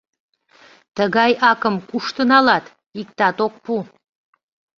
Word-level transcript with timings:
Тыгай 0.95 1.31
акым 1.51 1.75
кушто 1.89 2.21
налат, 2.31 2.65
иктат 3.01 3.37
ок 3.45 3.53
пу. 3.63 3.73